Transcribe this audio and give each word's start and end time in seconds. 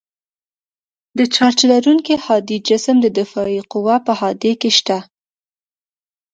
د 1.17 1.19
چارج 1.35 1.59
لرونکي 1.71 2.13
هادي 2.25 2.57
جسم 2.67 2.95
د 3.01 3.07
دافعې 3.17 3.61
قوه 3.71 3.95
په 4.05 4.13
هادې 4.21 4.53
کې 4.61 4.71
شته. 4.77 4.97